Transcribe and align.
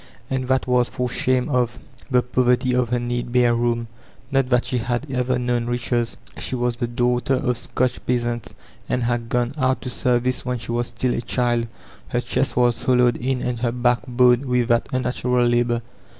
And 0.31 0.47
that 0.47 0.65
was 0.65 0.89
for 0.89 1.07
shame 1.07 1.47
of 1.47 1.77
the 2.09 2.23
poverty 2.23 2.73
of 2.73 2.89
her 2.89 2.99
neat 2.99 3.31
bare 3.31 3.53
room. 3.53 3.87
Not 4.31 4.49
that 4.49 4.65
she 4.65 4.79
had 4.79 5.05
ever 5.11 5.37
known 5.37 5.67
riches. 5.67 6.17
She 6.39 6.55
was 6.55 6.77
the 6.77 6.87
daughter 6.87 7.35
of 7.35 7.55
Scotch 7.55 8.03
peasants, 8.07 8.55
and 8.89 9.03
had 9.03 9.29
gone 9.29 9.53
out 9.59 9.83
to 9.83 9.91
service 9.91 10.43
when 10.43 10.57
she 10.57 10.71
was 10.71 10.91
st9I 10.91 11.17
a 11.19 11.21
child; 11.21 11.67
her 12.07 12.19
chest 12.19 12.57
was 12.57 12.83
hollowed 12.83 13.17
in 13.17 13.45
and 13.45 13.59
her 13.59 13.71
back 13.71 13.99
bowed 14.07 14.45
with 14.45 14.69
that 14.69 14.87
unnatural 14.91 15.45
labor. 15.45 15.83